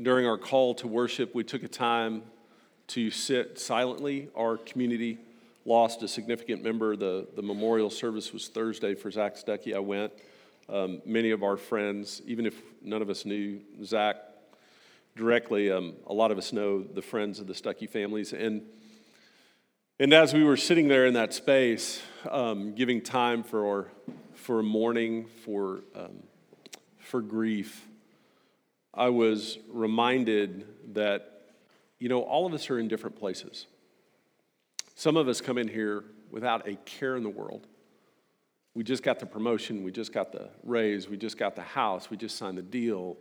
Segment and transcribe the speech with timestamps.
[0.00, 2.22] During our call to worship, we took a time
[2.88, 4.30] to sit silently.
[4.34, 5.18] Our community
[5.66, 6.96] lost a significant member.
[6.96, 9.74] The, the memorial service was Thursday for Zach Stuckey.
[9.76, 10.12] I went.
[10.70, 14.16] Um, many of our friends, even if none of us knew Zach
[15.14, 18.32] directly, um, a lot of us know the friends of the Stuckey families.
[18.32, 18.62] And,
[20.00, 22.00] and as we were sitting there in that space,
[22.30, 23.88] um, giving time for,
[24.32, 26.22] for mourning, for, um,
[26.98, 27.86] for grief,
[28.94, 31.42] I was reminded that,
[31.98, 33.66] you know, all of us are in different places.
[34.94, 37.66] Some of us come in here without a care in the world.
[38.74, 42.10] We just got the promotion, we just got the raise, we just got the house,
[42.10, 43.16] we just signed the deal.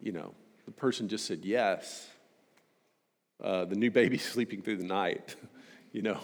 [0.00, 0.34] You know,
[0.66, 2.08] the person just said yes.
[3.42, 5.36] Uh, the new baby sleeping through the night,
[5.92, 6.18] you know.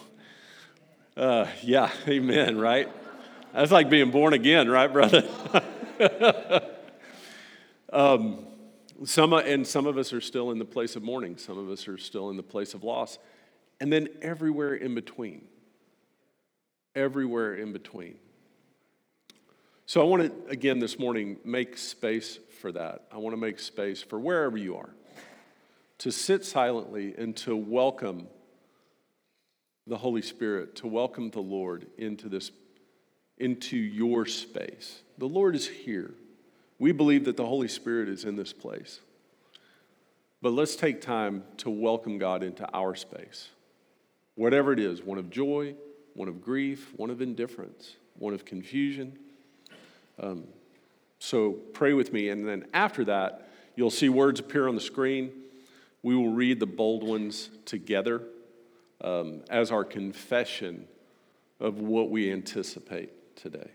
[1.15, 2.89] Uh, yeah, amen, right?
[3.53, 5.23] That's like being born again, right, brother?
[7.93, 8.45] Um,
[9.05, 11.87] some, and some of us are still in the place of mourning, some of us
[11.87, 13.19] are still in the place of loss,
[13.79, 15.47] and then everywhere in between
[16.95, 18.15] everywhere in between.
[19.85, 23.03] So I want to, again, this morning, make space for that.
[23.11, 24.89] I want to make space for wherever you are
[25.99, 28.27] to sit silently and to welcome
[29.87, 32.51] the Holy Spirit, to welcome the Lord into this,
[33.37, 35.01] into your space.
[35.17, 36.13] The Lord is here.
[36.79, 38.99] We believe that the Holy Spirit is in this place.
[40.41, 43.49] But let's take time to welcome God into our space.
[44.35, 45.75] Whatever it is, one of joy,
[46.15, 49.17] one of grief, one of indifference, one of confusion.
[50.19, 50.45] Um,
[51.19, 55.31] so pray with me, and then after that, you'll see words appear on the screen.
[56.01, 58.23] We will read the bold ones together
[59.01, 60.87] um, as our confession
[61.59, 63.71] of what we anticipate today.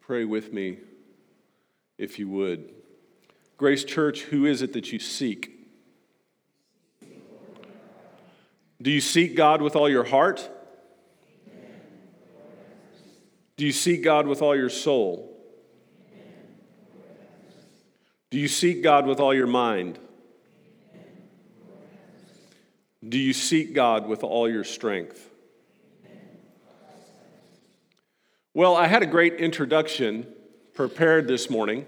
[0.00, 0.78] Pray with me,
[1.98, 2.72] if you would.
[3.56, 5.56] Grace Church, who is it that you seek?
[8.82, 10.48] Do you seek God with all your heart?
[13.56, 15.36] Do you seek God with all your soul?
[18.30, 19.98] Do you seek God with all your mind?
[23.06, 25.29] Do you seek God with all your strength?
[28.52, 30.26] Well, I had a great introduction
[30.74, 31.86] prepared this morning.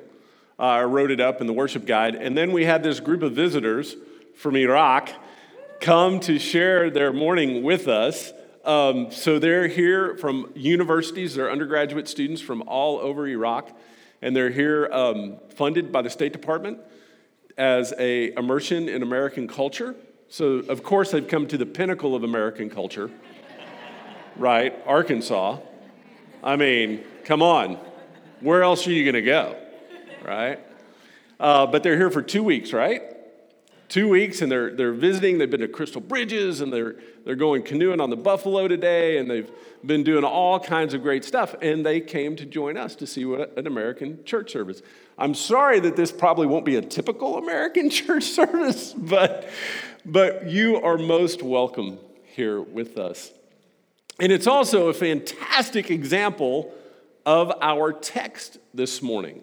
[0.56, 2.14] Uh, I wrote it up in the worship guide.
[2.14, 3.96] And then we had this group of visitors
[4.36, 5.10] from Iraq
[5.80, 8.32] come to share their morning with us.
[8.64, 13.76] Um, so they're here from universities, they're undergraduate students from all over Iraq,
[14.22, 16.78] and they're here um, funded by the State Department
[17.58, 19.96] as a immersion in American culture.
[20.28, 23.10] So of course they've come to the pinnacle of American culture,
[24.36, 24.80] right?
[24.86, 25.58] Arkansas.
[26.42, 27.78] I mean, come on.
[28.40, 29.56] Where else are you going to go?
[30.24, 30.58] Right?
[31.38, 33.02] Uh, but they're here for two weeks, right?
[33.88, 35.38] Two weeks, and they're, they're visiting.
[35.38, 39.30] They've been to Crystal Bridges, and they're, they're going canoeing on the Buffalo today, and
[39.30, 39.50] they've
[39.84, 41.54] been doing all kinds of great stuff.
[41.62, 44.82] And they came to join us to see what an American church service.
[45.18, 49.48] I'm sorry that this probably won't be a typical American church service, but,
[50.04, 53.30] but you are most welcome here with us.
[54.20, 56.72] And it's also a fantastic example
[57.24, 59.42] of our text this morning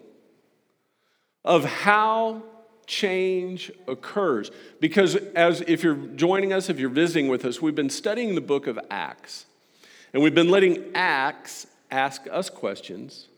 [1.44, 2.42] of how
[2.86, 4.50] change occurs.
[4.80, 8.40] Because as if you're joining us, if you're visiting with us, we've been studying the
[8.40, 9.46] book of Acts.
[10.12, 13.28] And we've been letting Acts ask us questions.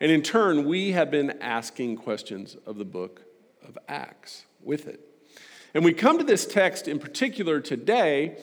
[0.00, 3.22] And in turn, we have been asking questions of the book
[3.66, 5.00] of Acts with it.
[5.74, 8.36] And we come to this text in particular today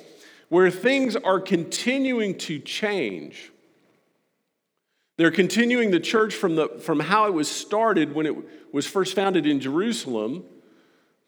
[0.49, 3.51] where things are continuing to change.
[5.17, 9.15] They're continuing the church from, the, from how it was started when it was first
[9.15, 10.43] founded in Jerusalem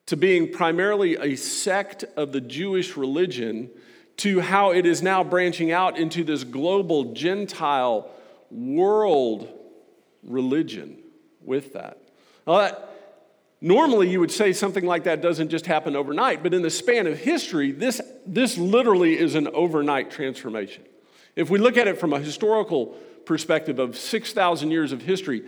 [0.08, 3.70] to being primarily a sect of the Jewish religion
[4.18, 8.10] to how it is now branching out into this global Gentile
[8.50, 9.48] world
[10.24, 10.98] religion
[11.44, 11.98] with that.
[12.46, 12.78] Now,
[13.62, 17.06] Normally, you would say something like that doesn't just happen overnight, but in the span
[17.06, 20.84] of history, this, this literally is an overnight transformation.
[21.36, 22.88] If we look at it from a historical
[23.26, 25.44] perspective of 6,000 years of history,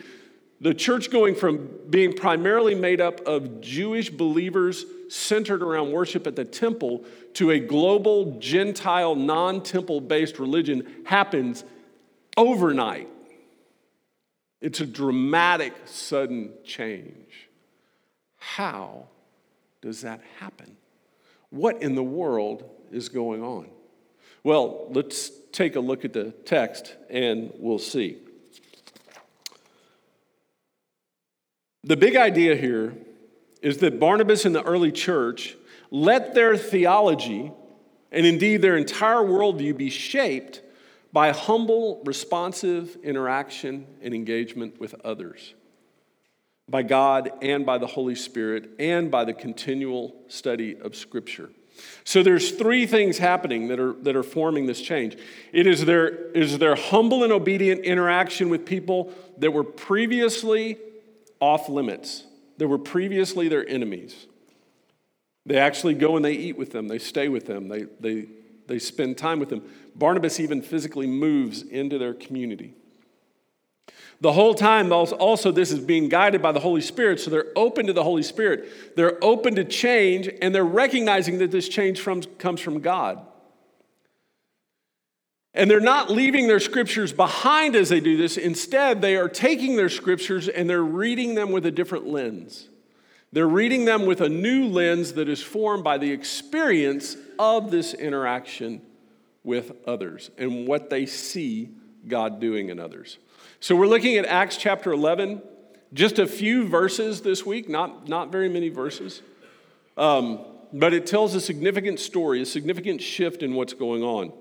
[0.62, 6.36] the church going from being primarily made up of Jewish believers centered around worship at
[6.36, 11.64] the temple to a global Gentile, non temple based religion happens
[12.38, 13.10] overnight.
[14.62, 17.23] It's a dramatic, sudden change.
[18.44, 19.08] How
[19.82, 20.76] does that happen?
[21.50, 23.70] What in the world is going on?
[24.44, 28.18] Well, let's take a look at the text and we'll see.
[31.84, 32.96] The big idea here
[33.62, 35.56] is that Barnabas and the early church
[35.90, 37.52] let their theology
[38.12, 40.62] and indeed their entire worldview be shaped
[41.14, 45.54] by humble, responsive interaction and engagement with others,
[46.70, 51.50] by God and by the Holy Spirit, and by the continual study of Scripture.
[52.04, 55.18] So there's three things happening that are, that are forming this change.
[55.52, 60.78] It is their, is their humble and obedient interaction with people that were previously
[61.40, 62.26] off limits,
[62.58, 64.28] that were previously their enemies.
[65.46, 68.28] They actually go and they eat with them, they stay with them, they, they,
[68.68, 69.64] they spend time with them.
[69.96, 72.76] Barnabas even physically moves into their community.
[74.24, 77.88] The whole time, also, this is being guided by the Holy Spirit, so they're open
[77.88, 78.96] to the Holy Spirit.
[78.96, 83.20] They're open to change, and they're recognizing that this change from, comes from God.
[85.54, 88.38] And they're not leaving their scriptures behind as they do this.
[88.38, 92.70] Instead, they are taking their scriptures and they're reading them with a different lens.
[93.34, 97.94] They're reading them with a new lens that is formed by the experience of this
[97.94, 98.82] interaction
[99.44, 101.72] with others and what they see
[102.08, 103.18] God doing in others.
[103.64, 105.42] So we're looking at Acts chapter 11,
[105.94, 109.22] just a few verses this week, not, not very many verses.
[109.96, 110.42] Um,
[110.74, 114.34] but it tells a significant story, a significant shift in what's going on.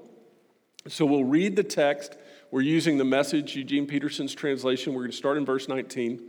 [0.89, 2.17] So we'll read the text.
[2.51, 4.93] We're using the message, Eugene Peterson's translation.
[4.93, 6.21] We're going to start in verse 19.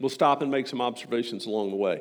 [0.00, 2.00] We'll stop and make some observations along the way.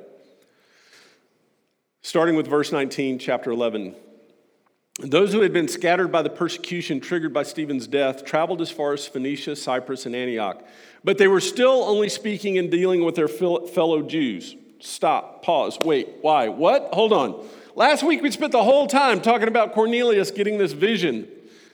[2.02, 3.94] Starting with verse 19, chapter 11.
[5.02, 8.94] Those who had been scattered by the persecution triggered by Stephen's death traveled as far
[8.94, 10.64] as Phoenicia, Cyprus, and Antioch.
[11.04, 14.56] But they were still only speaking and dealing with their fellow Jews.
[14.80, 16.48] Stop, pause, wait, why?
[16.48, 16.90] What?
[16.94, 17.46] Hold on.
[17.76, 21.28] Last week we spent the whole time talking about Cornelius getting this vision,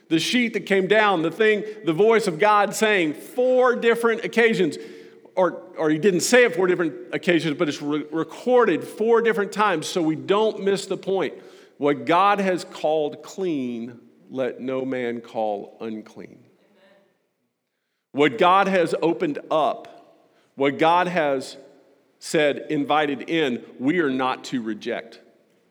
[0.08, 4.78] the sheet that came down, the thing, the voice of God saying four different occasions.
[5.36, 9.52] Or, or he didn't say it four different occasions, but it's re- recorded four different
[9.52, 11.34] times so we don't miss the point.
[11.82, 13.98] What God has called clean,
[14.30, 16.38] let no man call unclean.
[18.12, 20.22] What God has opened up,
[20.54, 21.56] what God has
[22.20, 25.18] said, invited in, we are not to reject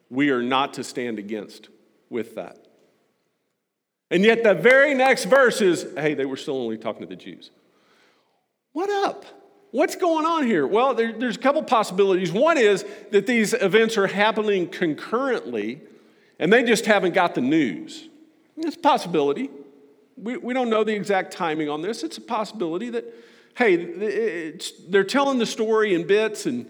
[0.10, 1.70] we are not to stand against
[2.10, 2.58] with that.
[4.10, 7.16] And yet, the very next verse is hey, they were still only talking to the
[7.16, 7.52] Jews.
[8.74, 9.24] What up?
[9.72, 10.68] What's going on here?
[10.68, 12.34] Well, there, there's a couple possibilities.
[12.34, 15.80] One is that these events are happening concurrently
[16.42, 18.10] and they just haven't got the news.
[18.58, 19.50] It's a possibility.
[20.18, 22.04] We, we don't know the exact timing on this.
[22.04, 23.06] It's a possibility that,
[23.56, 24.58] hey,
[24.90, 26.70] they're telling the story in bits and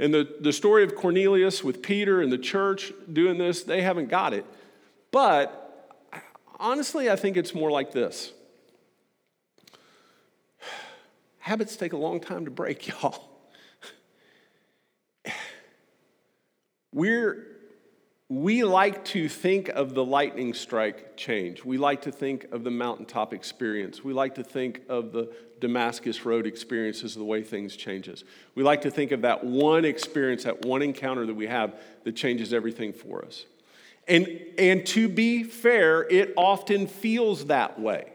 [0.00, 4.08] and the, the story of Cornelius with Peter and the church doing this, they haven't
[4.08, 4.46] got it.
[5.10, 5.98] But
[6.60, 8.32] honestly, I think it's more like this
[11.38, 13.28] habits take a long time to break, y'all.
[16.92, 17.57] We're
[18.28, 21.64] we like to think of the lightning strike change.
[21.64, 24.04] We like to think of the mountaintop experience.
[24.04, 28.24] We like to think of the Damascus Road experience as the way things changes.
[28.54, 32.16] We like to think of that one experience, that one encounter that we have that
[32.16, 33.46] changes everything for us.
[34.06, 38.12] And, and to be fair, it often feels that way.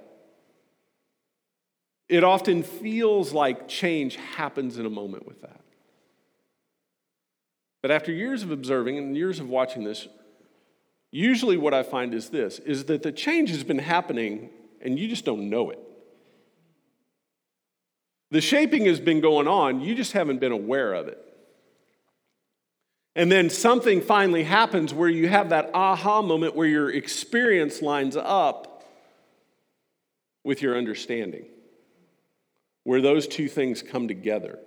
[2.08, 5.63] It often feels like change happens in a moment with that.
[7.84, 10.08] But after years of observing and years of watching this,
[11.12, 14.50] usually what I find is this is that the change has been happening
[14.82, 15.80] and you just don't know it.
[18.32, 21.20] The shaping has been going on, you just haven't been aware of it.
[23.16, 28.16] And then something finally happens where you have that aha moment where your experience lines
[28.16, 28.86] up
[30.46, 31.46] with your understanding,
[32.86, 34.58] where those two things come together.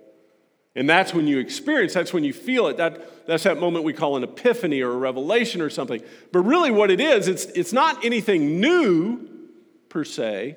[0.77, 2.77] And that's when you experience, that's when you feel it.
[2.77, 6.03] That, that's that moment we call an epiphany or a revelation or something.
[6.31, 9.27] But really, what it is, it's, it's not anything new
[9.89, 10.55] per se,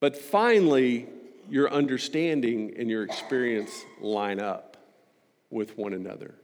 [0.00, 1.06] but finally,
[1.50, 4.78] your understanding and your experience line up
[5.50, 6.34] with one another?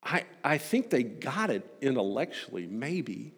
[0.00, 3.34] I, I think they got it intellectually, maybe.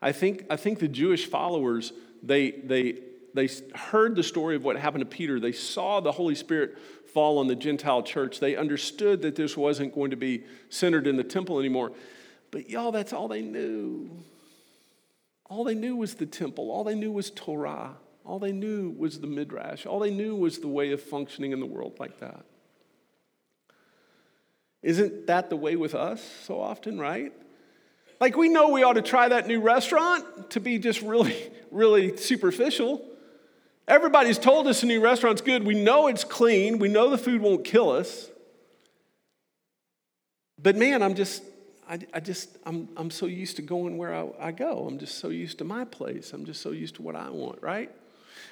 [0.00, 3.00] I think, I think the Jewish followers, they, they,
[3.34, 5.40] they heard the story of what happened to Peter.
[5.40, 6.78] They saw the Holy Spirit
[7.12, 8.40] fall on the Gentile church.
[8.40, 11.92] They understood that this wasn't going to be centered in the temple anymore.
[12.50, 14.10] But y'all, that's all they knew.
[15.46, 16.70] All they knew was the temple.
[16.70, 17.96] All they knew was Torah.
[18.24, 19.86] All they knew was the Midrash.
[19.86, 22.44] All they knew was the way of functioning in the world like that.
[24.82, 27.32] Isn't that the way with us so often, right?
[28.20, 31.36] Like, we know we ought to try that new restaurant to be just really,
[31.70, 33.04] really superficial.
[33.88, 35.64] Everybody's told us a new restaurant's good.
[35.64, 36.78] We know it's clean.
[36.78, 38.30] We know the food won't kill us.
[40.62, 41.42] But man, I'm just,
[41.88, 44.86] I, I just, I'm, I'm so used to going where I, I go.
[44.86, 46.32] I'm just so used to my place.
[46.32, 47.90] I'm just so used to what I want, right?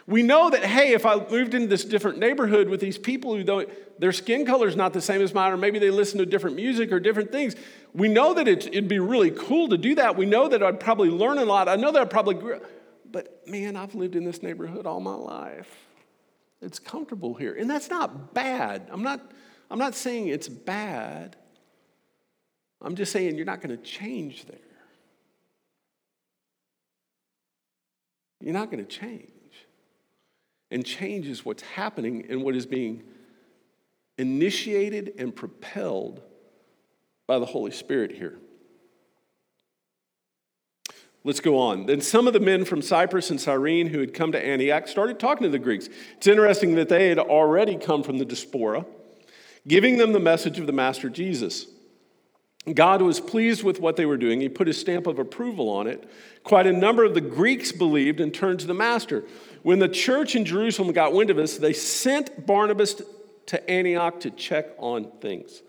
[0.06, 3.44] We know that, hey, if I moved into this different neighborhood with these people who
[3.44, 3.68] don't,
[4.00, 6.56] their skin color is not the same as mine, or maybe they listen to different
[6.56, 7.54] music or different things,
[7.94, 10.16] we know that it'd be really cool to do that.
[10.16, 11.68] We know that I'd probably learn a lot.
[11.68, 12.34] I know that I'd probably,
[13.12, 15.74] but man, I've lived in this neighborhood all my life.
[16.60, 17.54] It's comfortable here.
[17.54, 18.88] And that's not bad.
[18.90, 19.32] I'm not,
[19.70, 21.36] I'm not saying it's bad.
[22.82, 24.58] I'm just saying you're not going to change there.
[28.40, 29.28] You're not going to change.
[30.70, 33.02] And change is what's happening and what is being
[34.18, 36.22] initiated and propelled
[37.26, 38.38] by the Holy Spirit here.
[41.22, 41.86] Let's go on.
[41.86, 45.18] Then some of the men from Cyprus and Cyrene who had come to Antioch started
[45.18, 45.88] talking to the Greeks.
[46.16, 48.86] It's interesting that they had already come from the diaspora,
[49.68, 51.66] giving them the message of the Master Jesus.
[52.74, 54.40] God was pleased with what they were doing.
[54.40, 56.08] He put his stamp of approval on it.
[56.42, 59.24] Quite a number of the Greeks believed and turned to the Master.
[59.62, 63.02] When the church in Jerusalem got wind of this, they sent Barnabas
[63.46, 65.62] to Antioch to check on things.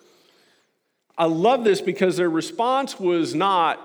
[1.17, 3.79] I love this because their response was not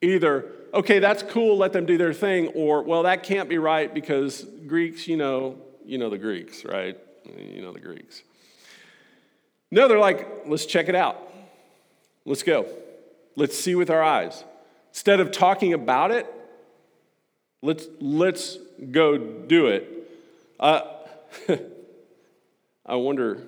[0.00, 3.92] either, okay, that's cool, let them do their thing, or, well, that can't be right
[3.92, 6.98] because Greeks, you know, you know the Greeks, right?
[7.36, 8.22] You know the Greeks.
[9.70, 11.18] No, they're like, let's check it out.
[12.24, 12.66] Let's go.
[13.36, 14.44] Let's see with our eyes.
[14.90, 16.26] Instead of talking about it,
[17.62, 18.58] let's, let's
[18.90, 19.88] go do it.
[20.60, 20.82] Uh,
[22.86, 23.38] I wonder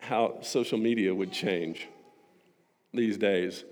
[0.00, 1.86] how social media would change
[2.92, 3.64] these days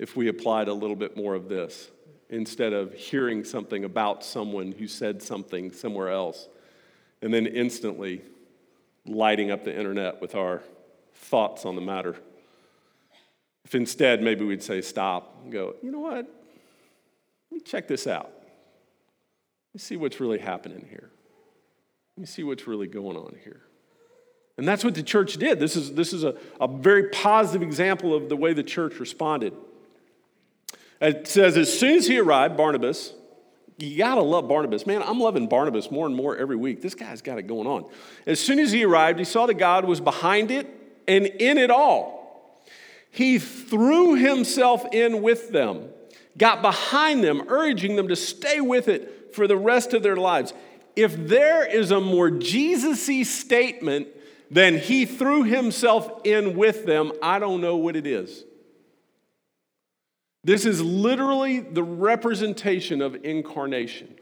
[0.00, 1.90] if we applied a little bit more of this
[2.30, 6.48] instead of hearing something about someone who said something somewhere else
[7.20, 8.22] and then instantly
[9.04, 10.62] lighting up the internet with our
[11.14, 12.16] thoughts on the matter.
[13.66, 16.14] If instead, maybe we'd say, stop and go, you know what?
[16.14, 18.32] Let me check this out.
[18.32, 21.10] Let me see what's really happening here.
[22.16, 23.60] Let me see what's really going on here.
[24.56, 25.60] And that's what the church did.
[25.60, 29.52] This is, this is a, a very positive example of the way the church responded.
[31.00, 33.14] It says, as soon as he arrived, Barnabas,
[33.78, 34.86] you gotta love Barnabas.
[34.86, 36.82] Man, I'm loving Barnabas more and more every week.
[36.82, 37.86] This guy's got it going on.
[38.26, 40.68] As soon as he arrived, he saw that God was behind it
[41.08, 42.62] and in it all.
[43.10, 45.88] He threw himself in with them,
[46.36, 50.52] got behind them, urging them to stay with it for the rest of their lives.
[50.94, 54.08] If there is a more Jesus y statement
[54.50, 58.44] than he threw himself in with them, I don't know what it is.
[60.42, 64.14] This is literally the representation of incarnation.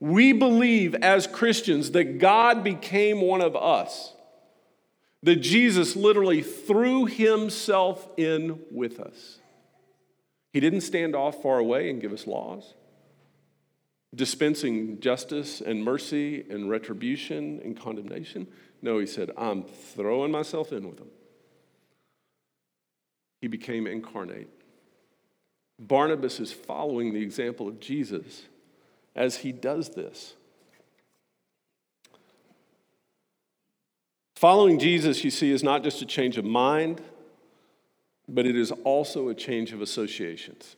[0.00, 4.14] We believe as Christians that God became one of us,
[5.22, 9.38] that Jesus literally threw himself in with us.
[10.52, 12.74] He didn't stand off far away and give us laws,
[14.14, 18.48] dispensing justice and mercy and retribution and condemnation.
[18.82, 21.10] No, he said, I'm throwing myself in with them.
[23.40, 24.48] He became incarnate.
[25.78, 28.44] Barnabas is following the example of Jesus
[29.14, 30.34] as he does this.
[34.36, 37.00] Following Jesus, you see, is not just a change of mind,
[38.28, 40.76] but it is also a change of associations.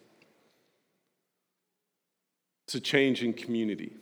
[2.67, 3.95] It's a change in community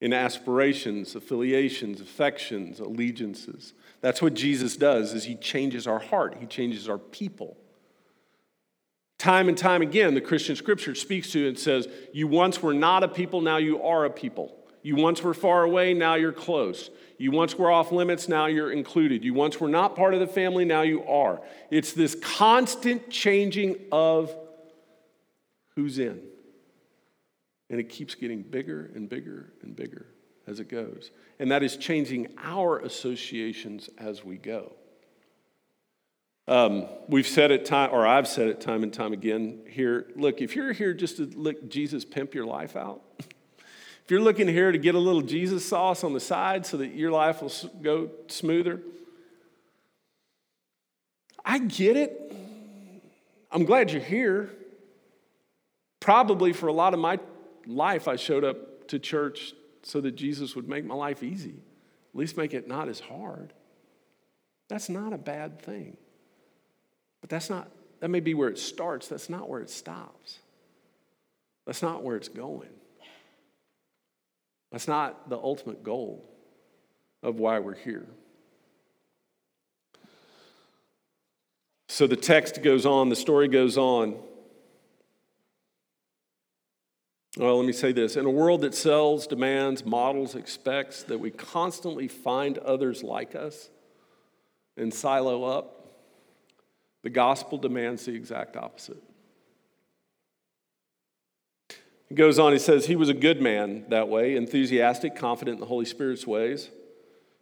[0.00, 3.74] in aspirations, affiliations, affections, allegiances.
[4.00, 7.56] That's what Jesus does is he changes our heart, he changes our people.
[9.18, 13.02] Time and time again, the Christian scripture speaks to and says, You once were not
[13.02, 14.54] a people, now you are a people.
[14.82, 16.88] You once were far away, now you're close.
[17.18, 19.24] You once were off limits, now you're included.
[19.24, 21.40] You once were not part of the family, now you are.
[21.70, 24.32] It's this constant changing of
[25.74, 26.20] who's in.
[27.70, 30.06] And it keeps getting bigger and bigger and bigger
[30.46, 31.10] as it goes.
[31.40, 34.77] And that is changing our associations as we go.
[36.48, 40.06] Um, we've said it time, or I've said it time and time again here.
[40.16, 44.48] Look, if you're here just to let Jesus pimp your life out, if you're looking
[44.48, 47.52] here to get a little Jesus sauce on the side so that your life will
[47.82, 48.80] go smoother,
[51.44, 52.32] I get it.
[53.52, 54.48] I'm glad you're here.
[56.00, 57.18] Probably for a lot of my
[57.66, 59.52] life, I showed up to church
[59.82, 61.56] so that Jesus would make my life easy,
[62.14, 63.52] at least make it not as hard.
[64.68, 65.98] That's not a bad thing.
[67.20, 67.68] But that's not,
[68.00, 69.08] that may be where it starts.
[69.08, 70.38] That's not where it stops.
[71.66, 72.70] That's not where it's going.
[74.70, 76.24] That's not the ultimate goal
[77.22, 78.06] of why we're here.
[81.88, 84.16] So the text goes on, the story goes on.
[87.36, 88.16] Well, let me say this.
[88.16, 93.70] In a world that sells, demands, models, expects that we constantly find others like us
[94.76, 95.77] and silo up,
[97.08, 99.02] the gospel demands the exact opposite.
[102.06, 105.60] He goes on, he says, He was a good man that way, enthusiastic, confident in
[105.60, 106.68] the Holy Spirit's ways.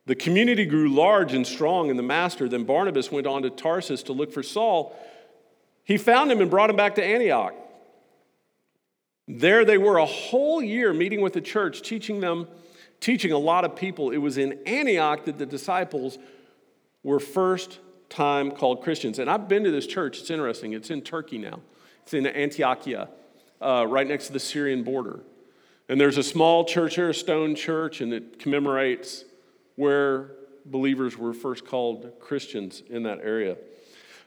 [0.07, 2.49] The community grew large and strong in the master.
[2.49, 4.97] Then Barnabas went on to Tarsus to look for Saul.
[5.83, 7.55] He found him and brought him back to Antioch.
[9.27, 12.47] There they were a whole year meeting with the church, teaching them,
[13.01, 14.13] teaching a lot of people.
[14.13, 16.19] It was in Antioch that the disciples
[17.03, 19.19] were first time called Christians.
[19.19, 20.19] And I've been to this church.
[20.21, 20.73] It's interesting.
[20.73, 21.61] It's in Turkey now.
[22.03, 23.09] It's in Antiochia,
[23.61, 25.21] uh, right next to the Syrian border.
[25.89, 29.25] And there's a small church here, a stone church, and it commemorates
[29.77, 30.31] where
[30.65, 33.57] believers were first called Christians in that area.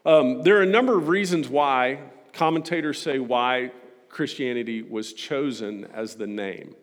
[0.05, 2.00] Um, there are a number of reasons why
[2.33, 3.71] commentators say why
[4.07, 6.75] Christianity was chosen as the name,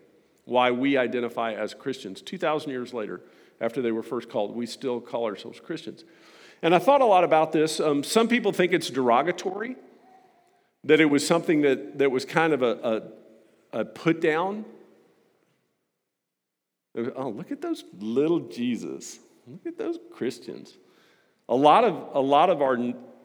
[0.45, 2.21] why we identify as Christians.
[2.21, 3.21] 2,000 years later,
[3.59, 6.03] after they were first called, we still call ourselves Christians.
[6.61, 7.79] And I thought a lot about this.
[7.79, 9.75] Um, some people think it's derogatory,
[10.83, 13.11] that it was something that, that was kind of a,
[13.73, 14.65] a, a put down.
[17.15, 19.19] Oh, look at those little Jesus.
[19.45, 20.73] Look at those Christians.
[21.47, 22.77] A lot of, a lot of our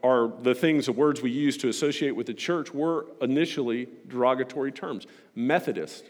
[0.04, 4.72] are the things, the words we use to associate with the church were initially derogatory
[4.72, 5.06] terms.
[5.36, 6.04] Methodist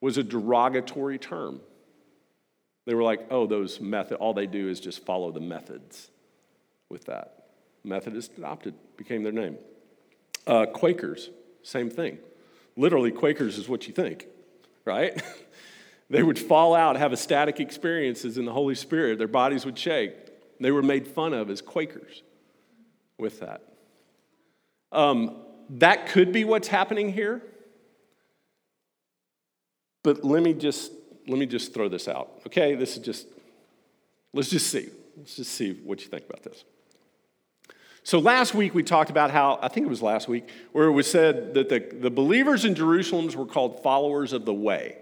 [0.00, 1.60] was a derogatory term.
[2.86, 6.10] They were like, oh, those method, all they do is just follow the methods
[6.94, 7.48] with that.
[7.82, 9.58] Methodist adopted, became their name.
[10.46, 11.28] Uh, Quakers,
[11.62, 12.18] same thing.
[12.76, 14.26] Literally, Quakers is what you think,
[14.84, 15.20] right?
[16.10, 19.18] they would fall out, have ecstatic experiences in the Holy Spirit.
[19.18, 20.12] Their bodies would shake.
[20.60, 22.22] They were made fun of as Quakers
[23.18, 23.60] with that.
[24.92, 25.36] Um,
[25.70, 27.42] that could be what's happening here.
[30.04, 30.92] But let me just
[31.26, 32.42] let me just throw this out.
[32.46, 33.26] Okay, this is just
[34.32, 34.90] let's just see.
[35.16, 36.64] Let's just see what you think about this.
[38.06, 40.92] So last week we talked about how, I think it was last week, where it
[40.92, 44.98] was said that the, the believers in Jerusalem were called followers of the way,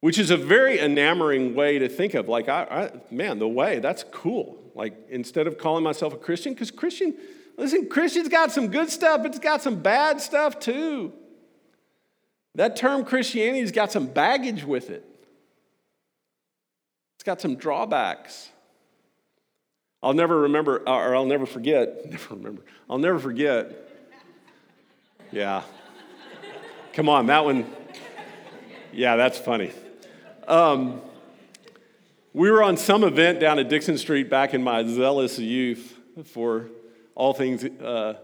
[0.00, 2.28] which is a very enamoring way to think of.
[2.28, 4.58] Like, I, I, man, the way, that's cool.
[4.74, 7.16] Like, instead of calling myself a Christian, because Christian,
[7.56, 11.14] listen, Christian's got some good stuff, but it's got some bad stuff too.
[12.54, 15.04] That term Christianity's got some baggage with it.
[17.16, 18.50] It's got some drawbacks.
[20.02, 23.82] I'll never remember, or I'll never forget, never remember, I'll never forget.
[25.32, 25.62] Yeah.
[26.92, 27.66] Come on, that one.
[28.92, 29.72] Yeah, that's funny.
[30.46, 31.02] Um,
[32.32, 36.68] we were on some event down at Dickson Street back in my zealous youth for
[37.14, 38.14] all things uh,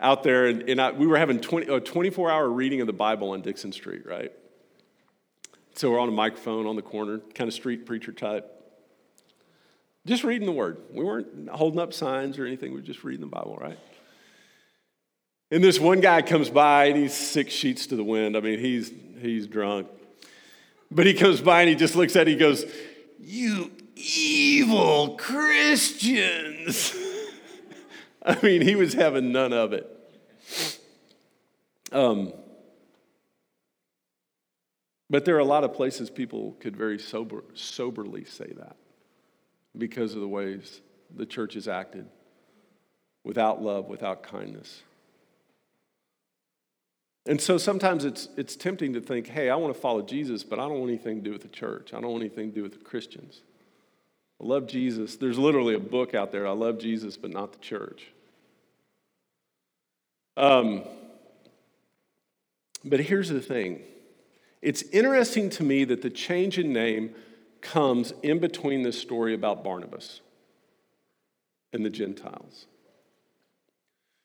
[0.00, 2.92] out there, and, and I, we were having 20, a 24 hour reading of the
[2.92, 4.32] Bible on Dickson Street, right?
[5.74, 8.59] So we're on a microphone on the corner, kind of street preacher type.
[10.06, 10.78] Just reading the word.
[10.92, 13.78] We weren't holding up signs or anything, we were just reading the Bible, right?
[15.50, 18.36] And this one guy comes by and he's six sheets to the wind.
[18.36, 19.88] I mean, he's, he's drunk.
[20.90, 22.64] But he comes by and he just looks at it, he goes,
[23.18, 26.94] you evil Christians.
[28.22, 29.96] I mean, he was having none of it.
[31.92, 32.32] Um,
[35.08, 38.76] but there are a lot of places people could very sober, soberly say that
[39.76, 40.80] because of the ways
[41.14, 42.06] the church has acted
[43.24, 44.82] without love, without kindness.
[47.26, 50.58] And so sometimes it's, it's tempting to think, hey, I want to follow Jesus, but
[50.58, 51.92] I don't want anything to do with the church.
[51.92, 53.42] I don't want anything to do with the Christians.
[54.40, 55.16] I love Jesus.
[55.16, 58.08] There's literally a book out there, I love Jesus, but not the church.
[60.36, 60.84] Um,
[62.84, 63.80] But here's the thing
[64.62, 67.14] it's interesting to me that the change in name
[67.60, 70.20] comes in between this story about Barnabas
[71.72, 72.66] and the Gentiles.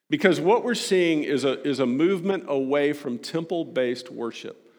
[0.10, 4.72] Because what we're seeing is a, is a movement away from temple based worship,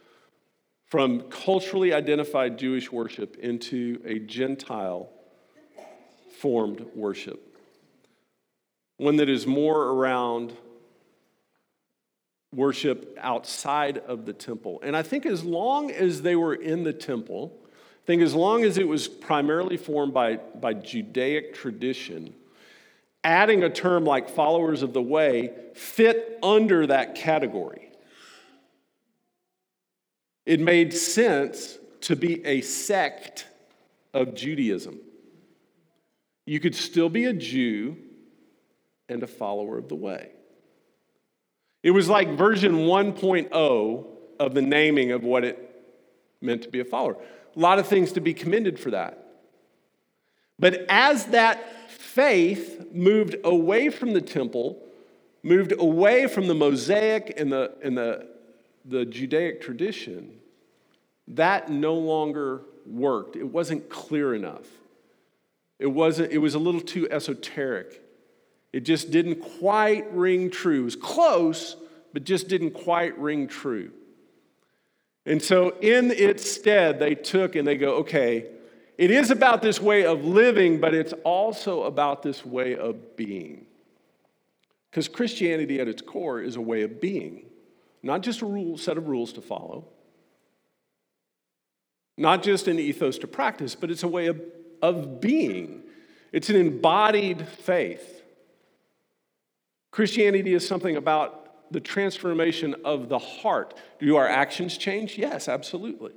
[0.87, 5.09] from culturally identified Jewish worship into a Gentile
[6.39, 7.43] formed worship.
[8.99, 10.57] One that is more around
[12.55, 14.81] worship outside of the temple.
[14.83, 17.53] And I think as long as they were in the temple,
[18.07, 22.35] think as long as it was primarily formed by, by Judaic tradition,
[23.25, 27.91] adding a term like followers of the way fit under that category.
[30.47, 33.47] It made sense to be a sect
[34.15, 35.01] of Judaism.
[36.47, 37.97] You could still be a Jew
[39.09, 40.31] and a follower of the way.
[41.83, 44.07] It was like version 1.0
[44.39, 45.85] of the naming of what it
[46.41, 47.17] meant to be a follower.
[47.57, 49.27] A lot of things to be commended for that.
[50.59, 54.83] But as that faith moved away from the temple,
[55.43, 58.27] moved away from the Mosaic and the, and the,
[58.85, 60.33] the Judaic tradition,
[61.29, 63.37] that no longer worked.
[63.37, 64.67] It wasn't clear enough.
[65.79, 68.03] It, wasn't, it was a little too esoteric.
[68.73, 70.83] It just didn't quite ring true.
[70.83, 71.77] It was close,
[72.13, 73.91] but just didn't quite ring true.
[75.27, 78.47] And so, in its stead, they took and they go, okay,
[78.97, 83.67] it is about this way of living, but it's also about this way of being.
[84.91, 87.47] Because Christianity at its core is a way of being,
[88.03, 89.89] not just a rule, set of rules to follow,
[92.17, 94.41] not just an ethos to practice, but it's a way of,
[94.81, 95.83] of being.
[96.33, 98.23] It's an embodied faith.
[99.91, 103.75] Christianity is something about the transformation of the heart.
[103.99, 105.19] Do our actions change?
[105.19, 106.13] Yes, absolutely.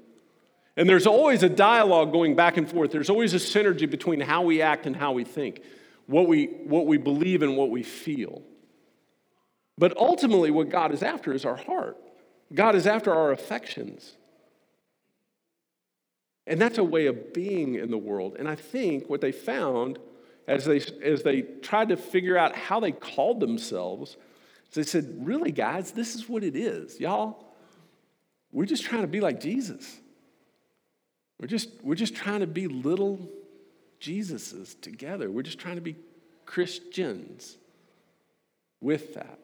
[0.77, 2.91] And there's always a dialogue going back and forth.
[2.91, 5.61] There's always a synergy between how we act and how we think,
[6.05, 8.41] what we, what we believe and what we feel.
[9.77, 11.97] But ultimately, what God is after is our heart.
[12.53, 14.15] God is after our affections.
[16.47, 18.35] And that's a way of being in the world.
[18.39, 19.99] And I think what they found
[20.47, 24.17] as they, as they tried to figure out how they called themselves,
[24.73, 26.99] they said, Really, guys, this is what it is.
[26.99, 27.45] Y'all,
[28.51, 29.99] we're just trying to be like Jesus.
[31.39, 33.29] We're just, we're just trying to be little
[34.01, 35.31] Jesuses together.
[35.31, 35.95] We're just trying to be
[36.45, 37.57] Christians
[38.81, 39.39] with that.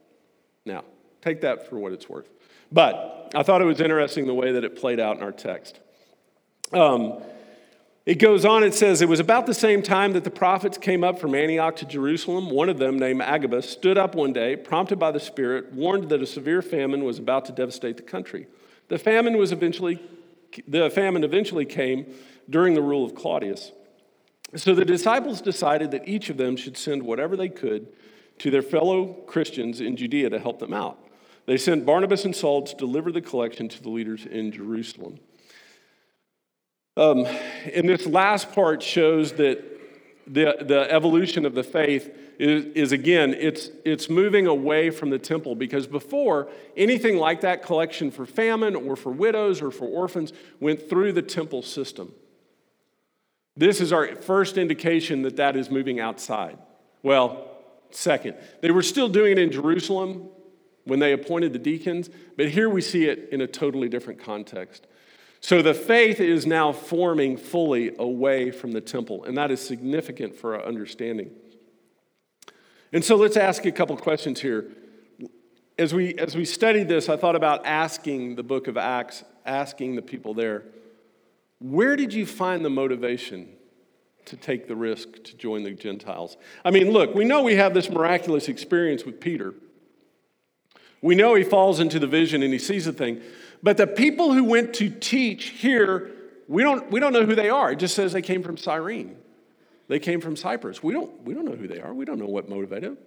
[0.65, 0.83] Now,
[1.21, 2.29] take that for what it's worth.
[2.71, 5.79] But I thought it was interesting the way that it played out in our text.
[6.73, 7.21] Um,
[8.05, 11.03] it goes on, it says, It was about the same time that the prophets came
[11.03, 12.49] up from Antioch to Jerusalem.
[12.49, 16.21] One of them, named Agabus, stood up one day, prompted by the Spirit, warned that
[16.21, 18.47] a severe famine was about to devastate the country.
[18.89, 19.99] The famine was eventually,
[20.67, 22.13] the famine eventually came
[22.47, 23.71] during the rule of Claudius.
[24.55, 27.87] So the disciples decided that each of them should send whatever they could
[28.39, 30.99] to their fellow Christians in Judea to help them out.
[31.45, 35.19] They sent Barnabas and Saul to deliver the collection to the leaders in Jerusalem.
[36.97, 37.25] Um,
[37.73, 39.63] and this last part shows that
[40.27, 45.19] the, the evolution of the faith is, is, again, it's, it's moving away from the
[45.19, 50.34] temple because before, anything like that collection for famine or for widows or for orphans
[50.60, 52.13] went through the temple system.
[53.58, 56.58] This is our first indication that that is moving outside.
[57.03, 57.47] Well,
[57.91, 60.29] second, they were still doing it in Jerusalem
[60.84, 64.88] when they appointed the deacons, but here we see it in a totally different context.
[65.45, 70.36] So the faith is now forming fully away from the temple, and that is significant
[70.36, 71.29] for our understanding.
[72.91, 74.71] And so let's ask a couple questions here.
[75.77, 79.97] As we, as we studied this, I thought about asking the book of Acts, asking
[79.97, 80.63] the people there,
[81.60, 83.47] where did you find the motivation
[84.25, 86.38] to take the risk to join the Gentiles?
[86.63, 89.53] I mean, look, we know we have this miraculous experience with Peter.
[91.03, 93.21] We know he falls into the vision and he sees the thing.
[93.65, 96.12] But the people who went to teach here,
[96.47, 97.71] we don't, we don't know who they are.
[97.71, 99.17] It just says they came from Cyrene.
[99.88, 100.84] They came from Cyprus.
[100.84, 101.91] We don't, we don't know who they are.
[101.91, 102.97] We don't know what motivated them.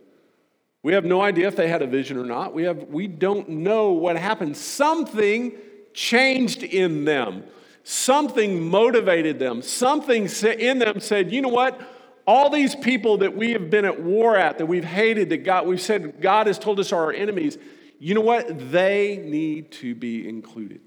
[0.83, 2.55] We have no idea if they had a vision or not.
[2.55, 4.57] We, have, we don't know what happened.
[4.57, 5.53] Something
[5.95, 7.45] changed in them.
[7.85, 9.63] Something motivated them.
[9.63, 11.81] Something in them said, you know what?
[12.27, 15.69] All these people that we have been at war at, that we've hated, that God,
[15.69, 17.59] we've said God has told us are our enemies,
[17.99, 18.71] you know what?
[18.71, 20.81] They need to be included.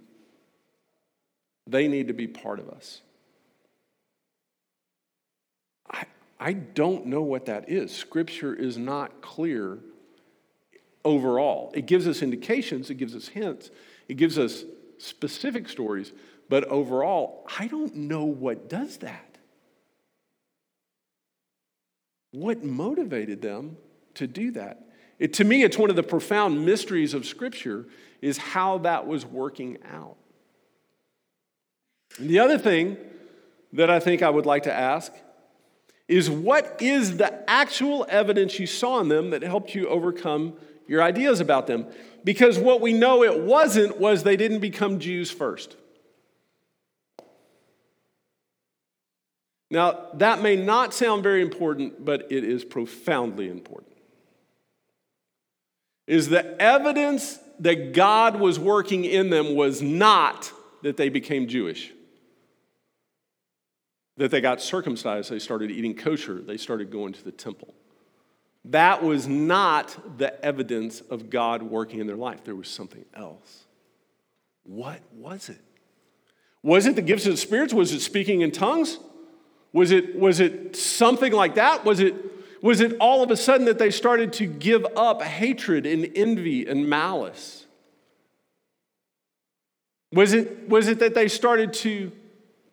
[1.68, 3.02] They need to be part of us.
[5.90, 6.06] I,
[6.40, 7.96] I don't know what that is.
[7.96, 9.80] Scripture is not clear
[11.04, 11.72] overall.
[11.74, 13.70] It gives us indications, it gives us hints,
[14.08, 14.64] It gives us
[14.98, 16.12] specific stories,
[16.50, 19.38] but overall, I don't know what does that.
[22.32, 23.78] What motivated them
[24.16, 24.91] to do that?
[25.22, 27.86] It, to me, it's one of the profound mysteries of Scripture
[28.24, 30.18] is how that was working out.
[32.18, 32.98] And the other thing
[33.74, 35.14] that I think I would like to ask
[36.08, 40.54] is what is the actual evidence you saw in them that helped you overcome
[40.88, 41.86] your ideas about them?
[42.24, 45.76] Because what we know it wasn't was they didn't become Jews first.
[49.70, 53.91] Now, that may not sound very important, but it is profoundly important.
[56.12, 60.52] Is the evidence that God was working in them was not
[60.84, 61.94] that they became Jewish
[64.18, 67.74] that they got circumcised, they started eating kosher, they started going to the temple.
[68.66, 72.44] That was not the evidence of God working in their life.
[72.44, 73.64] There was something else.
[74.64, 75.62] What was it?
[76.62, 77.74] Was it the gifts of the spirits?
[77.74, 79.00] Was it speaking in tongues?
[79.72, 81.86] Was it, was it something like that?
[81.86, 82.16] Was it,
[82.62, 86.68] was it all of a sudden that they started to give up hatred and envy
[86.68, 87.66] and malice?
[90.14, 92.12] Was it, was it that they started to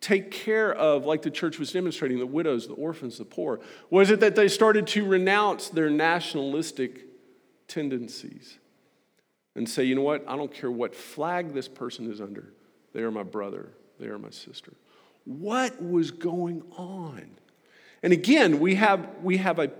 [0.01, 3.59] take care of, like the church was demonstrating, the widows, the orphans, the poor?
[3.89, 7.05] Was it that they started to renounce their nationalistic
[7.67, 8.57] tendencies
[9.55, 12.53] and say, you know what, I don't care what flag this person is under,
[12.93, 14.73] they are my brother, they are my sister?
[15.25, 17.29] What was going on?
[18.01, 19.71] And again, we have, we have a,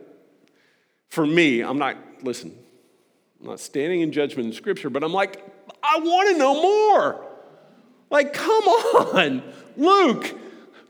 [1.10, 2.58] for me, I'm not, listen,
[3.39, 5.43] I'm not standing in judgment in scripture, but I'm like,
[5.82, 7.25] I want to know more.
[8.10, 9.43] Like, come on.
[9.77, 10.36] Luke,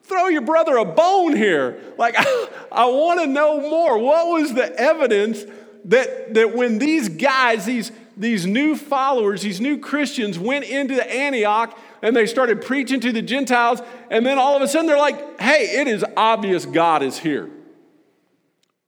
[0.04, 1.80] throw your brother a bone here.
[1.98, 2.16] Like,
[2.72, 3.98] I, want to know more.
[3.98, 5.46] What was the evidence
[5.86, 11.78] that, that when these guys, these, these new followers, these new Christians went into Antioch
[12.02, 15.40] and they started preaching to the Gentiles, and then all of a sudden they're like,
[15.40, 17.50] hey, it is obvious God is here.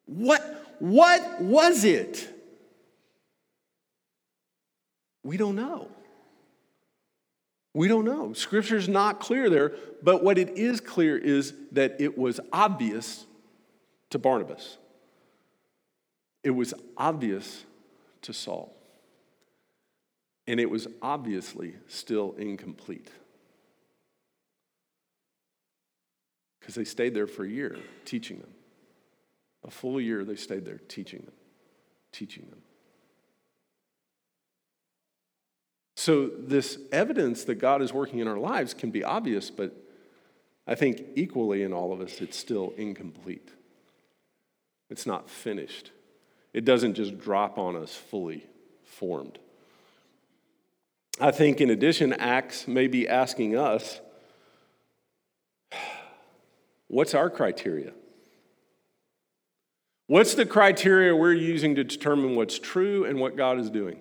[0.06, 0.41] What,
[0.80, 2.28] what was it?
[5.24, 5.88] We don't know.
[7.74, 8.34] We don't know.
[8.34, 13.26] Scripture's not clear there, but what it is clear is that it was obvious
[14.10, 14.78] to Barnabas.
[16.43, 17.63] It was obvious
[18.24, 18.76] to Saul.
[20.51, 23.09] And it was obviously still incomplete.
[26.59, 28.49] Because they stayed there for a year teaching them.
[29.65, 31.33] A full year they stayed there teaching them,
[32.11, 32.59] teaching them.
[35.95, 39.73] So, this evidence that God is working in our lives can be obvious, but
[40.67, 43.51] I think equally in all of us, it's still incomplete.
[44.89, 45.91] It's not finished.
[46.51, 48.45] It doesn't just drop on us fully
[48.83, 49.39] formed.
[51.19, 54.00] I think, in addition, Acts may be asking us
[56.88, 57.93] what's our criteria?
[60.08, 64.00] What's the criteria we're using to determine what's true and what God is doing?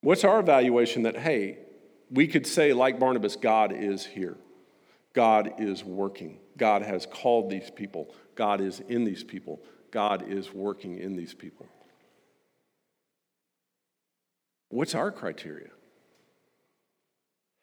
[0.00, 1.58] What's our evaluation that, hey,
[2.10, 4.36] we could say, like Barnabas, God is here.
[5.12, 6.38] God is working.
[6.56, 8.14] God has called these people.
[8.34, 9.62] God is in these people.
[9.90, 11.66] God is working in these people.
[14.72, 15.68] What's our criteria?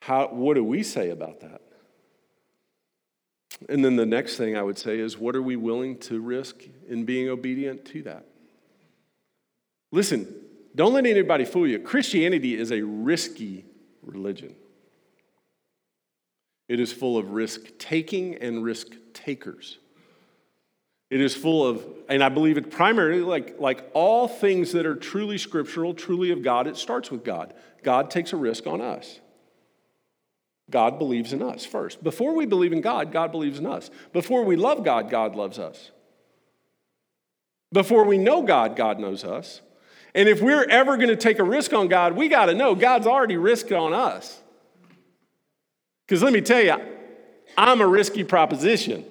[0.04, 1.62] How, what do we say about that?
[3.67, 6.58] And then the next thing I would say is, what are we willing to risk
[6.88, 8.26] in being obedient to that?
[9.91, 10.32] Listen,
[10.76, 11.80] don't let anybody fool you.
[11.80, 13.65] Christianity is a risky
[14.04, 14.56] religion.
[16.67, 19.80] It is full of risk taking and risk takers.
[21.10, 24.95] It is full of, and I believe it primarily like, like all things that are
[24.95, 27.54] truly scriptural, truly of God, it starts with God.
[27.84, 29.19] God takes a risk on us.
[30.69, 32.04] God believes in us first.
[32.04, 33.89] Before we believe in God, God believes in us.
[34.13, 35.89] Before we love God, God loves us.
[37.72, 39.62] Before we know God, God knows us.
[40.13, 42.76] And if we're ever going to take a risk on God, we got to know
[42.76, 44.41] God's already risked on us.
[46.08, 46.76] Because let me tell you,
[47.58, 49.06] I'm a risky proposition.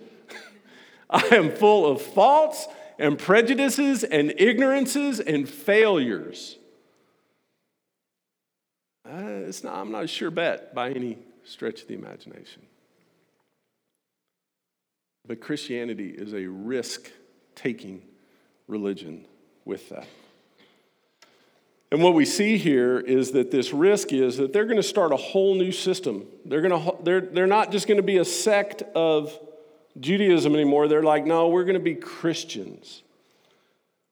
[1.11, 2.69] I am full of faults
[2.99, 6.57] and prejudices and ignorances and failures.
[9.09, 12.63] Uh, it's not, I'm not a sure bet by any stretch of the imagination.
[15.27, 17.11] But Christianity is a risk
[17.55, 18.03] taking
[18.67, 19.25] religion
[19.65, 20.07] with that.
[21.91, 25.13] And what we see here is that this risk is that they're going to start
[25.13, 26.27] a whole new system.
[26.45, 29.39] They're, going to, they're, they're not just going to be a sect of
[30.01, 30.89] Judaism anymore.
[30.89, 33.03] They're like, no, we're going to be Christians.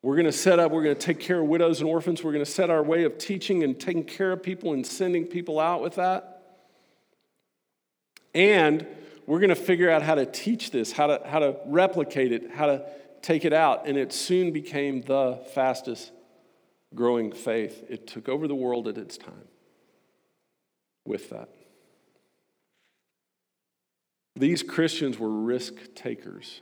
[0.02, 2.22] We're going to set up, we're going to take care of widows and orphans.
[2.22, 5.24] We're going to set our way of teaching and taking care of people and sending
[5.24, 6.42] people out with that.
[8.34, 8.86] And
[9.26, 12.52] we're going to figure out how to teach this, how to, how to replicate it,
[12.52, 12.86] how to
[13.22, 13.88] take it out.
[13.88, 16.12] And it soon became the fastest
[16.94, 17.84] growing faith.
[17.88, 19.48] It took over the world at its time
[21.04, 21.48] with that.
[24.36, 26.60] These Christians were risk takers.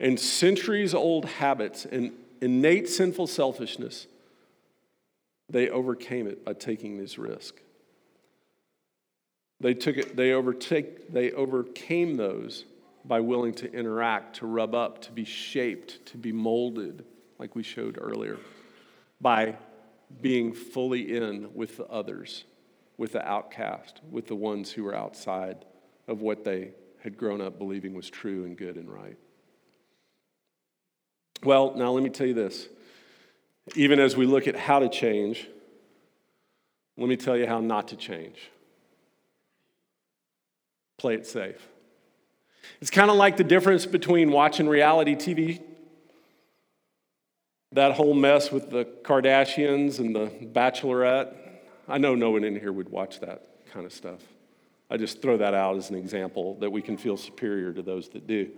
[0.00, 4.06] And centuries old habits and innate sinful selfishness,
[5.48, 7.56] they overcame it by taking this risk.
[9.60, 12.64] They took it, they overtake, they overcame those
[13.04, 17.04] by willing to interact, to rub up, to be shaped, to be molded,
[17.38, 18.38] like we showed earlier,
[19.20, 19.56] by
[20.20, 22.44] being fully in with the others,
[22.96, 25.64] with the outcast, with the ones who were outside
[26.08, 29.16] of what they had grown up believing was true and good and right.
[31.42, 32.68] Well, now let me tell you this.
[33.74, 35.48] Even as we look at how to change,
[36.96, 38.50] let me tell you how not to change.
[40.98, 41.68] Play it safe.
[42.80, 45.60] It's kind of like the difference between watching reality TV,
[47.72, 51.34] that whole mess with the Kardashians and the Bachelorette.
[51.88, 54.20] I know no one in here would watch that kind of stuff.
[54.92, 58.10] I just throw that out as an example that we can feel superior to those
[58.10, 58.50] that do.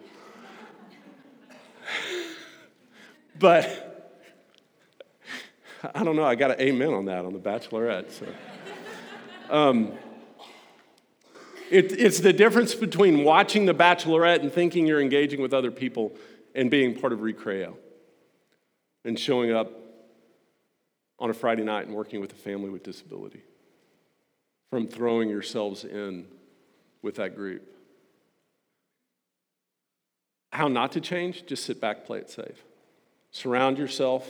[3.38, 4.20] but
[5.94, 8.10] I don't know, I got an amen on that on The Bachelorette.
[8.10, 8.26] So.
[9.48, 9.92] Um,
[11.70, 16.16] it, it's the difference between watching The Bachelorette and thinking you're engaging with other people
[16.52, 17.76] and being part of Recreo
[19.04, 19.70] and showing up
[21.20, 23.44] on a Friday night and working with a family with disability
[24.74, 26.26] from throwing yourselves in
[27.00, 27.62] with that group.
[30.50, 31.46] How not to change?
[31.46, 32.64] Just sit back, play it safe.
[33.30, 34.28] Surround yourself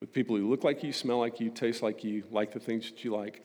[0.00, 2.90] with people who look like you, smell like you, taste like you, like the things
[2.90, 3.44] that you like.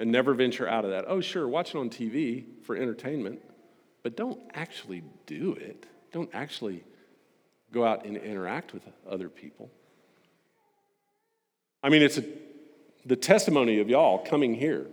[0.00, 1.04] And never venture out of that.
[1.06, 3.40] Oh, sure, watch it on TV for entertainment,
[4.02, 5.86] but don't actually do it.
[6.10, 6.82] Don't actually
[7.70, 9.70] go out and interact with other people.
[11.84, 12.24] I mean, it's a
[13.08, 14.86] the testimony of y'all coming here,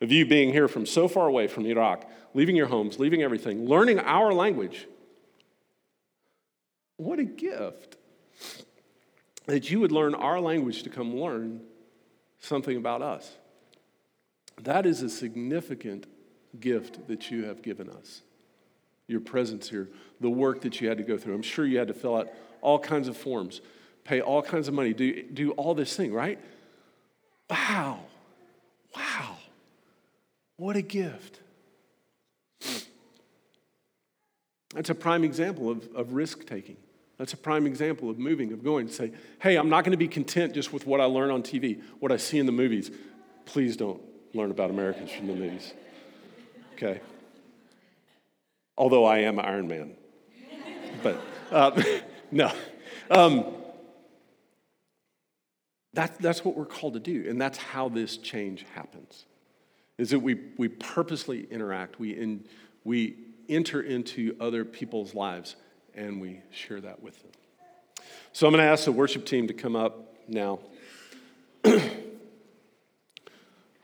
[0.00, 3.66] of you being here from so far away from Iraq, leaving your homes, leaving everything,
[3.66, 4.86] learning our language.
[6.96, 7.96] What a gift
[9.46, 11.60] that you would learn our language to come learn
[12.38, 13.36] something about us.
[14.62, 16.06] That is a significant
[16.60, 18.22] gift that you have given us.
[19.08, 19.88] Your presence here,
[20.20, 21.34] the work that you had to go through.
[21.34, 22.28] I'm sure you had to fill out
[22.60, 23.60] all kinds of forms,
[24.04, 26.38] pay all kinds of money, do, do all this thing, right?
[27.50, 28.00] Wow.
[28.94, 29.36] Wow.
[30.56, 31.40] What a gift.
[34.74, 36.76] That's a prime example of, of risk taking.
[37.18, 39.98] That's a prime example of moving, of going to say, hey, I'm not going to
[39.98, 42.90] be content just with what I learn on TV, what I see in the movies.
[43.46, 44.00] Please don't
[44.32, 45.74] learn about Americans from the movies.
[46.74, 47.00] Okay?
[48.78, 49.96] Although I am Iron Man.
[51.02, 51.82] But uh,
[52.30, 52.52] no.
[53.10, 53.44] Um,
[55.94, 59.24] that, that's what we're called to do, and that's how this change happens.
[59.98, 62.44] Is that we, we purposely interact, we, in,
[62.84, 63.16] we
[63.48, 65.56] enter into other people's lives,
[65.94, 67.32] and we share that with them.
[68.32, 70.60] So I'm going to ask the worship team to come up now.
[71.64, 71.82] and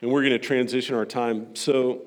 [0.00, 1.56] we're going to transition our time.
[1.56, 2.02] So,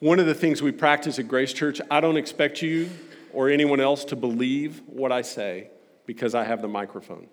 [0.00, 2.90] one of the things we practice at Grace Church, I don't expect you
[3.32, 5.70] or anyone else to believe what I say
[6.06, 7.28] because I have the microphone.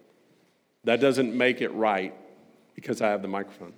[0.84, 2.14] That doesn't make it right
[2.76, 3.74] because I have the microphone.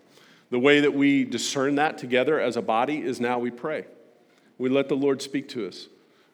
[0.50, 3.86] The way that we discern that together as a body is now we pray.
[4.58, 5.88] We let the Lord speak to us.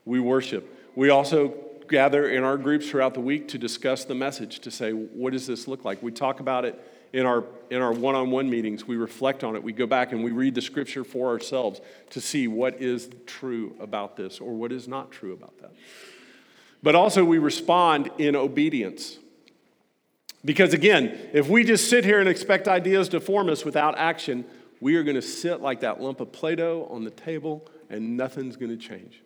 [0.05, 0.93] We worship.
[0.95, 1.55] We also
[1.87, 5.47] gather in our groups throughout the week to discuss the message, to say, what does
[5.47, 6.01] this look like?
[6.01, 6.79] We talk about it
[7.13, 9.63] in our in our one-on-one meetings we reflect on it.
[9.63, 11.79] We go back and we read the scripture for ourselves
[12.11, 15.71] to see what is true about this or what is not true about that.
[16.81, 19.17] But also we respond in obedience.
[20.43, 24.43] Because again if we just sit here and expect ideas to form us without action
[24.81, 28.57] we are going to sit like that lump of play-doh on the table and nothing's
[28.57, 29.21] going to change.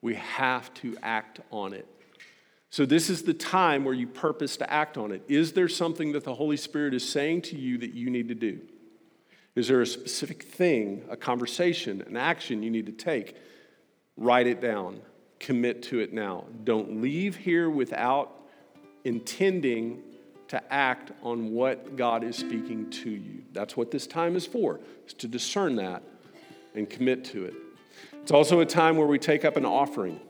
[0.00, 1.86] We have to act on it
[2.76, 5.22] so, this is the time where you purpose to act on it.
[5.28, 8.34] Is there something that the Holy Spirit is saying to you that you need to
[8.34, 8.60] do?
[9.54, 13.34] Is there a specific thing, a conversation, an action you need to take?
[14.18, 15.00] Write it down.
[15.40, 16.44] Commit to it now.
[16.64, 18.42] Don't leave here without
[19.04, 20.02] intending
[20.48, 23.42] to act on what God is speaking to you.
[23.54, 26.02] That's what this time is for, is to discern that
[26.74, 27.54] and commit to it.
[28.20, 30.20] It's also a time where we take up an offering.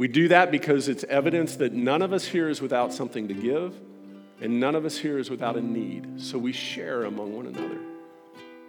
[0.00, 3.34] We do that because it's evidence that none of us here is without something to
[3.34, 3.78] give,
[4.40, 6.22] and none of us here is without a need.
[6.22, 7.78] So we share among one another.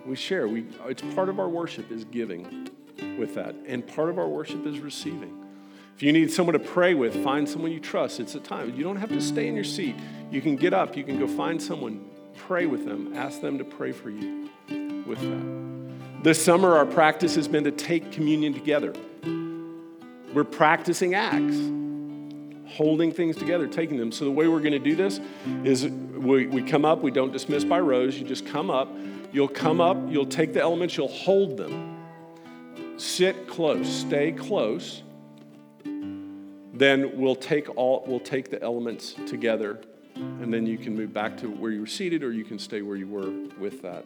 [0.06, 0.46] We share.
[0.50, 2.68] We, it's part of our worship is giving
[3.18, 5.46] with that, and part of our worship is receiving.
[5.96, 8.20] If you need someone to pray with, find someone you trust.
[8.20, 8.76] It's a time.
[8.76, 9.96] You don't have to stay in your seat.
[10.32, 10.98] You can get up.
[10.98, 14.50] You can go find someone, pray with them, ask them to pray for you
[15.08, 16.24] with that.
[16.26, 18.94] This summer, our practice has been to take communion together.
[20.34, 21.58] We're practicing acts,
[22.74, 24.12] holding things together, taking them.
[24.12, 25.20] So, the way we're going to do this
[25.64, 28.18] is we, we come up, we don't dismiss by rows.
[28.18, 28.90] You just come up.
[29.34, 31.98] You'll come up, you'll take the elements, you'll hold them.
[32.98, 35.04] Sit close, stay close.
[35.84, 39.80] Then we'll take all we'll take the elements together
[40.16, 42.82] and then you can move back to where you were seated or you can stay
[42.82, 44.04] where you were with that.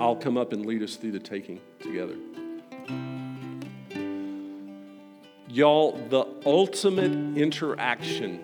[0.00, 2.16] I'll come up and lead us through the taking together.
[5.52, 8.40] Y'all, the ultimate interaction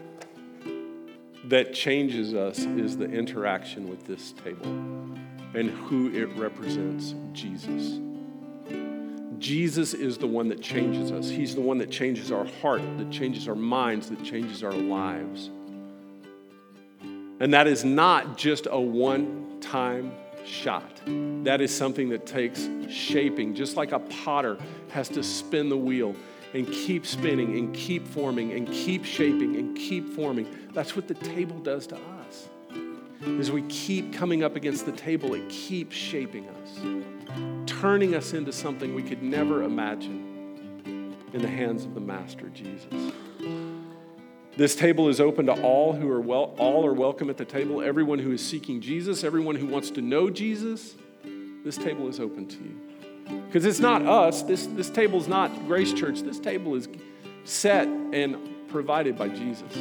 [1.45, 4.67] that changes us is the interaction with this table
[5.55, 7.99] and who it represents Jesus.
[9.39, 11.31] Jesus is the one that changes us.
[11.31, 15.49] He's the one that changes our heart, that changes our minds, that changes our lives.
[17.41, 20.13] And that is not just a one time
[20.45, 21.01] shot.
[21.07, 24.59] That is something that takes shaping, just like a potter
[24.91, 26.15] has to spin the wheel
[26.55, 30.47] and keep spinning and keep forming and keep shaping and keep forming.
[30.73, 32.49] That's what the table does to us.
[33.41, 38.53] As we keep coming up against the table, it keeps shaping us, turning us into
[38.53, 43.13] something we could never imagine in the hands of the Master Jesus.
[44.57, 47.81] This table is open to all who are well, all are welcome at the table.
[47.81, 50.95] Everyone who is seeking Jesus, everyone who wants to know Jesus,
[51.65, 52.88] this table is open to you.
[53.29, 54.43] Because it's not us.
[54.43, 56.21] This, this table is not Grace Church.
[56.21, 56.89] This table is
[57.45, 58.37] set and
[58.69, 59.73] provided by Jesus.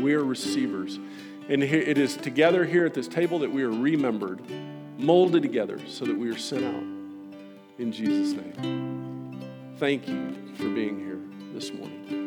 [0.00, 0.98] We are receivers.
[1.48, 4.40] And it is together here at this table that we are remembered,
[4.98, 6.82] molded together so that we are sent out
[7.78, 9.40] in Jesus' name.
[9.76, 11.20] Thank you for being here
[11.52, 12.23] this morning.